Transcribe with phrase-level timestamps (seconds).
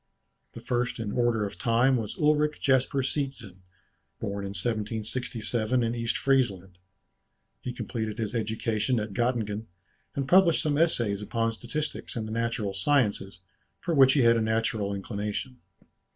[0.53, 3.57] The first in order of time was Ulric Jasper Seetzen,
[4.19, 6.79] born in 1767 in East Friesland;
[7.61, 9.67] he completed his education at Göttingen,
[10.15, 13.41] and published some essays upon statistics and the natural sciences,
[13.79, 15.59] for which he had a natural inclination.